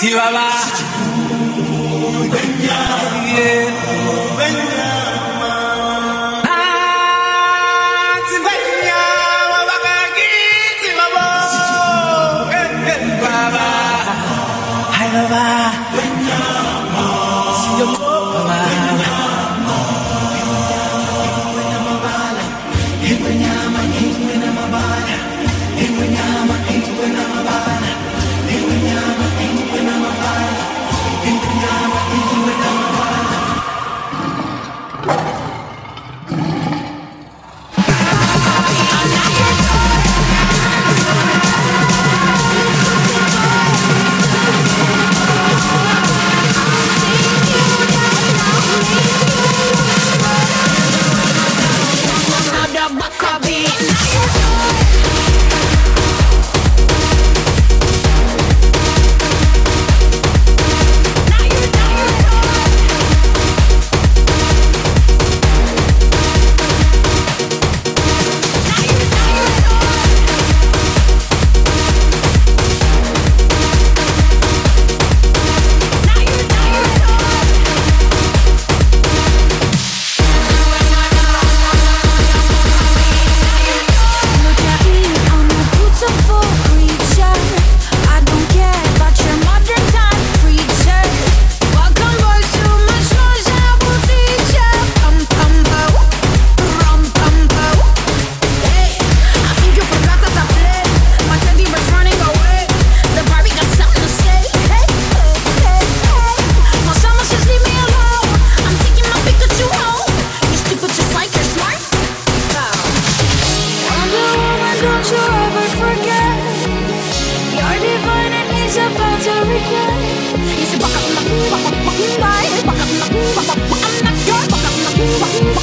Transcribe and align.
Chihuahua. 0.00 0.97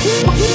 Take 0.06 0.46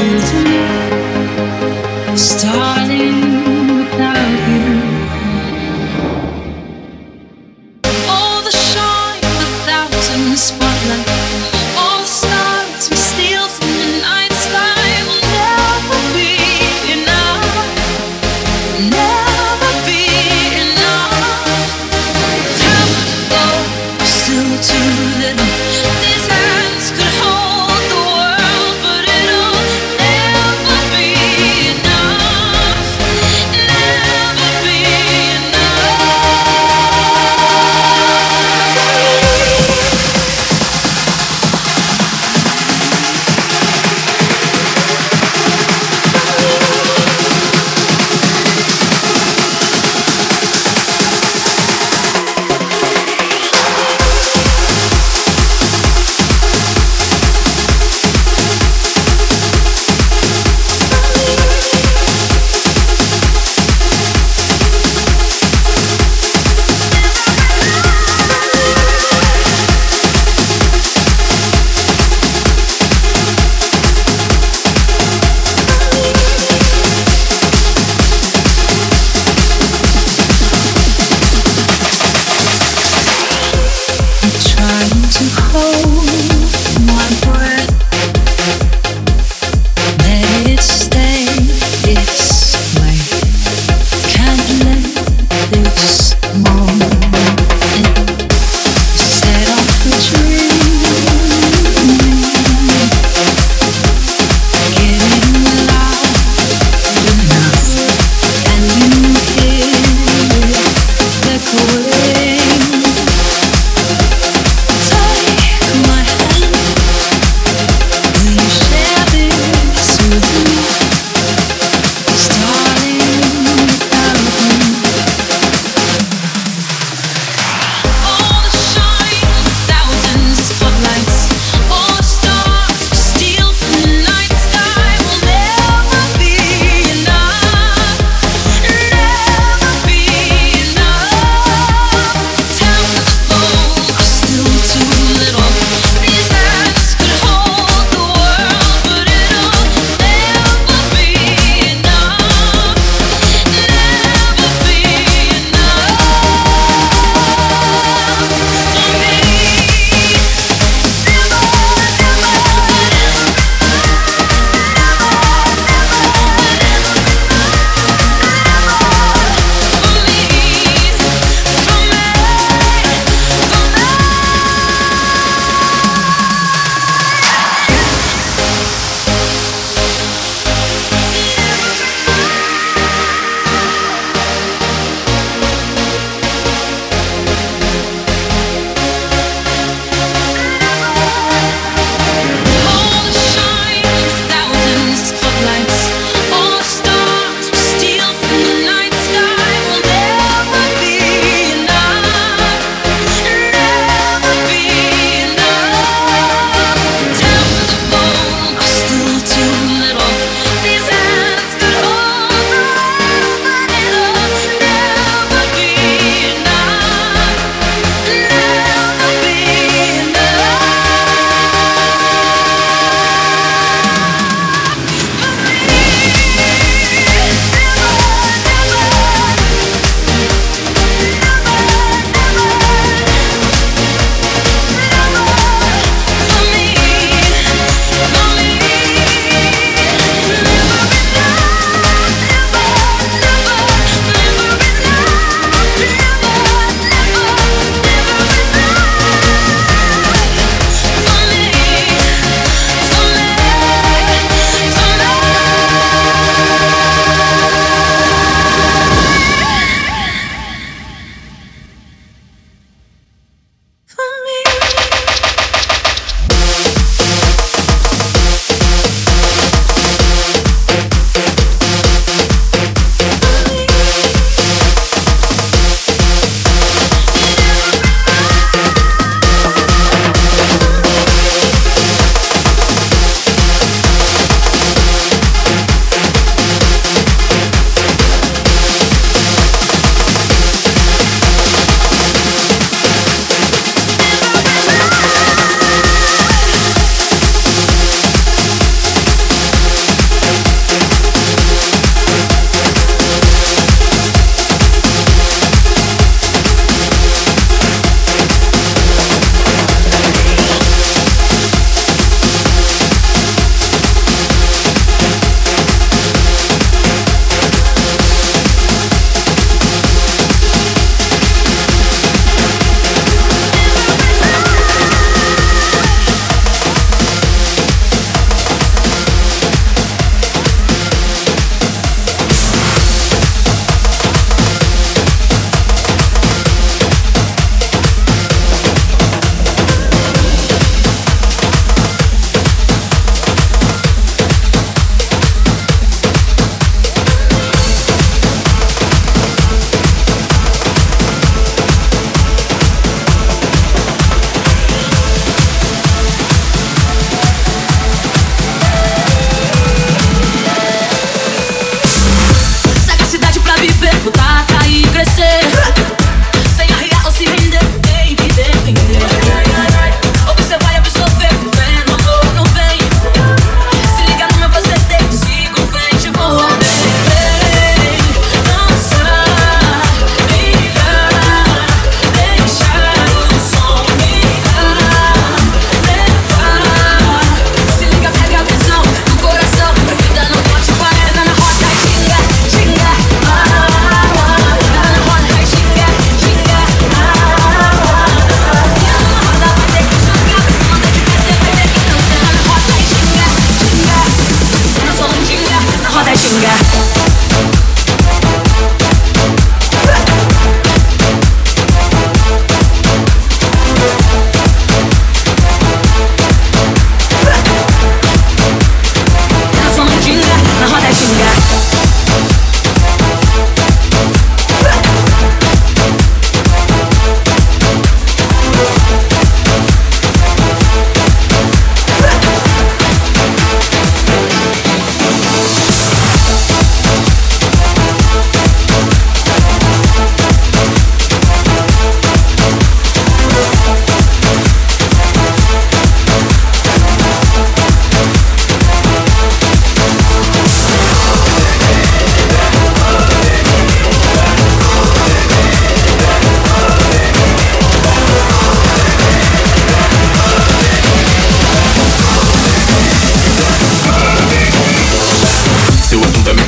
with 0.00 0.81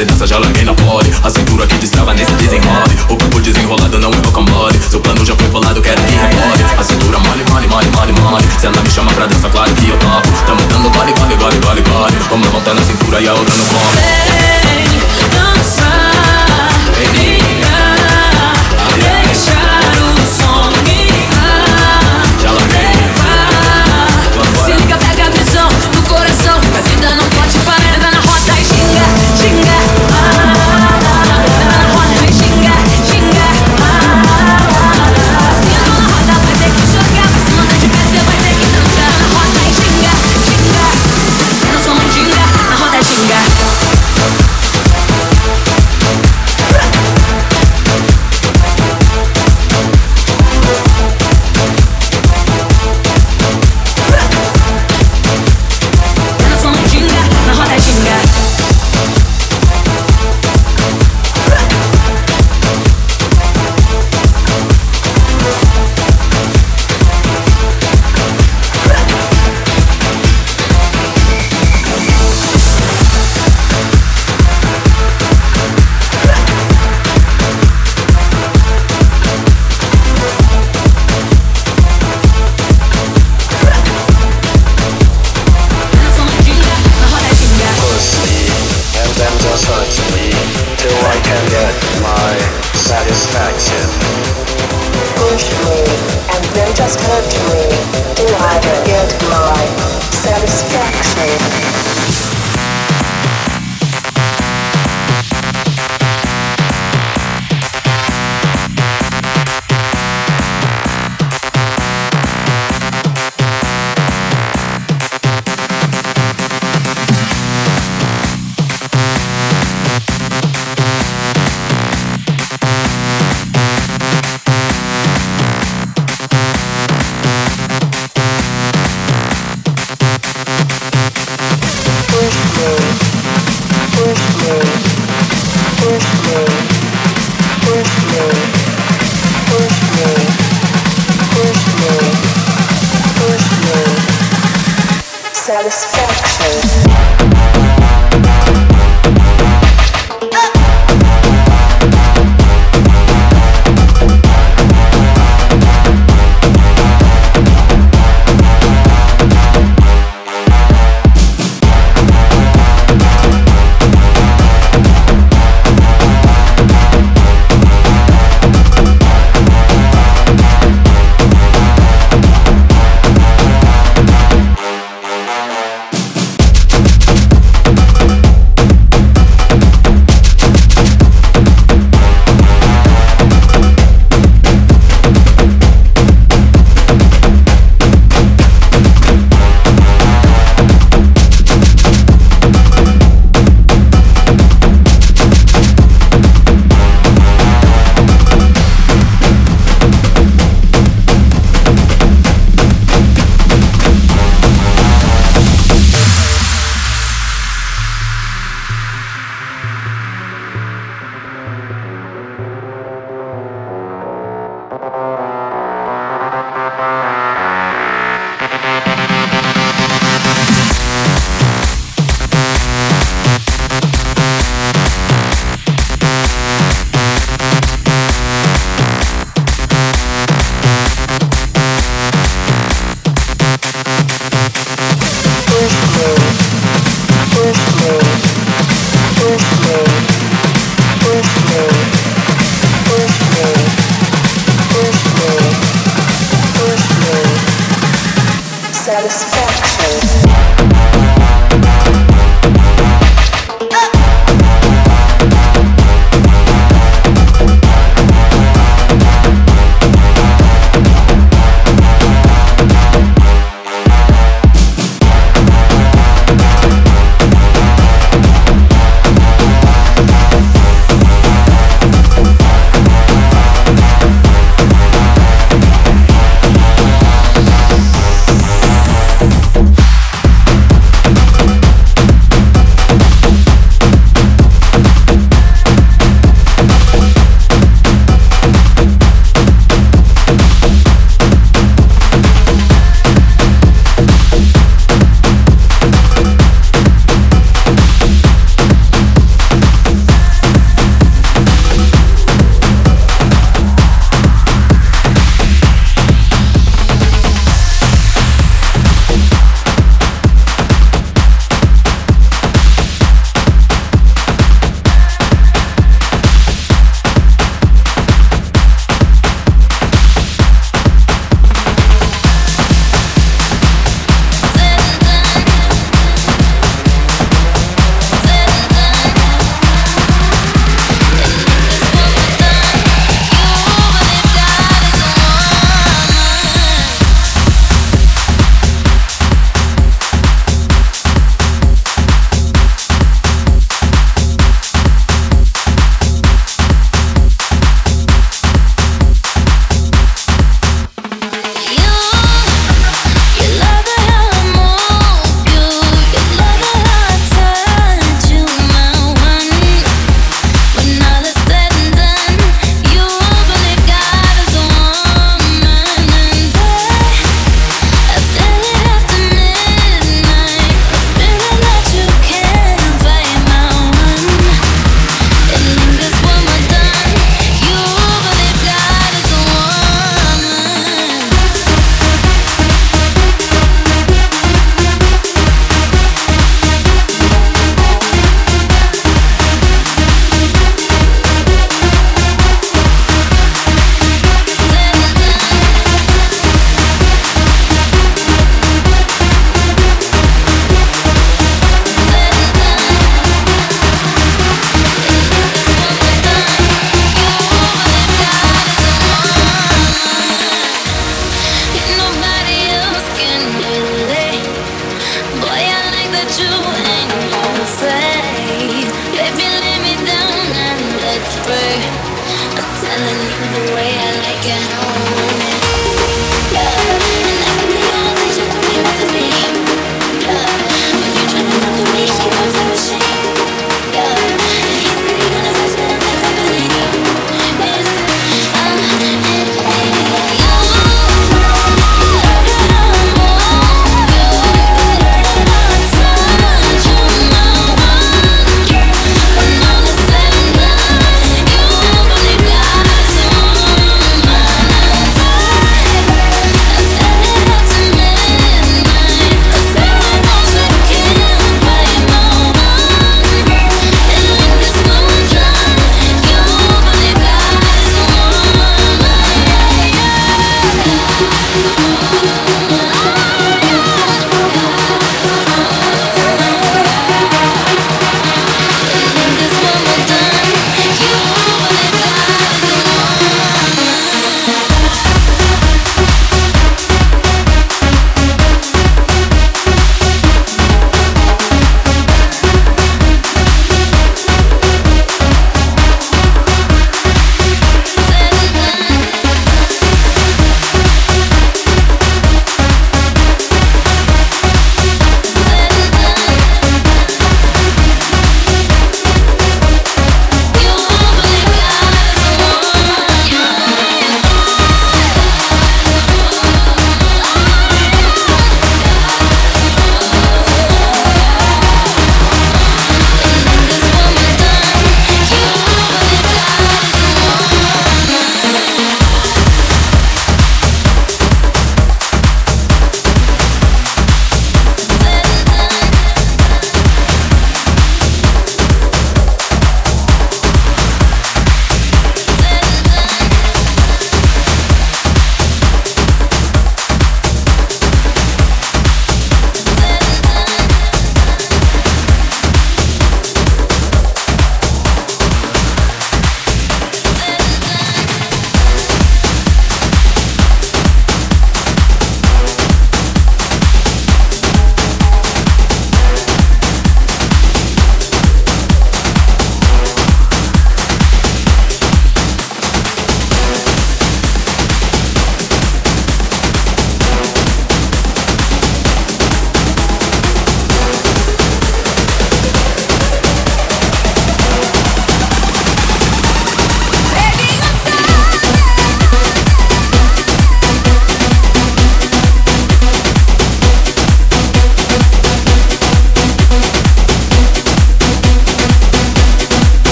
você 0.00 0.04
dança 0.06 0.26
já 0.26 0.38
larguei 0.38 0.64
na 0.64 0.72
pole. 0.72 1.12
A 1.22 1.28
cintura 1.28 1.66
que 1.66 1.74
destrava 1.76 2.14
nesse 2.14 2.32
desenrole. 2.32 2.96
O 3.08 3.16
corpo 3.16 3.40
desenrolado 3.40 3.98
não 3.98 4.10
é 4.10 4.16
rocamole 4.24 4.80
Seu 4.88 5.00
plano 5.00 5.24
já 5.26 5.34
foi 5.36 5.48
bolado, 5.48 5.82
quero 5.82 6.00
que 6.02 6.12
remole 6.12 6.64
A 6.78 6.82
cintura 6.82 7.18
mole, 7.18 7.44
mole, 7.50 7.68
mole, 7.68 7.88
mole, 7.90 8.12
mole. 8.12 8.44
Se 8.58 8.66
ela 8.66 8.80
me 8.80 8.90
chama 8.90 9.12
pra 9.12 9.26
dançar, 9.26 9.50
claro 9.50 9.74
que 9.74 9.88
eu 9.88 9.98
topo. 9.98 10.28
Tá 10.30 10.46
Tamo 10.46 10.60
dando 10.68 10.90
gole, 10.90 11.12
gole, 11.12 11.36
gole, 11.36 11.58
gole, 11.58 11.82
gole. 11.82 12.16
Vamos 12.30 12.48
mão 12.48 12.74
na 12.74 12.82
cintura 12.82 13.20
e 13.20 13.28
a 13.28 13.34
outra 13.34 13.54
no 13.54 13.64
colo 13.64 13.80
Vem 14.64 15.28
dançar, 15.28 16.12
baby 16.94 17.29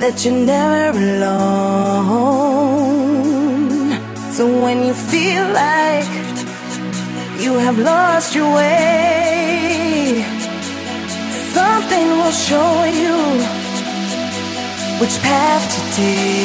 that 0.00 0.24
you're 0.24 0.32
never 0.32 0.98
alone. 1.16 1.98
So 4.32 4.46
when 4.62 4.84
you 4.86 4.94
feel 4.94 5.44
like 5.52 6.06
you 7.42 7.54
have 7.58 7.78
lost 7.78 8.34
your 8.34 8.54
way, 8.54 10.24
something 11.52 12.06
will 12.18 12.36
show 12.48 12.84
you 12.84 13.16
which 15.00 15.18
path 15.20 15.64
to 15.74 15.80
take. 15.98 16.38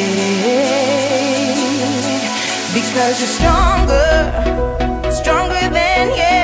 Because 2.73 3.13
you're 3.19 3.35
stronger, 3.39 4.09
stronger 5.11 5.69
than 5.69 6.09
you. 6.17 6.42